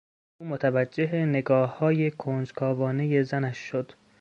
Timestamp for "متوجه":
0.47-1.25